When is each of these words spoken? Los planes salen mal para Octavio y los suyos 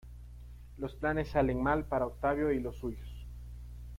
Los 0.79 0.95
planes 0.95 1.27
salen 1.29 1.61
mal 1.61 1.85
para 1.85 2.07
Octavio 2.07 2.51
y 2.51 2.59
los 2.59 2.75
suyos 2.75 3.07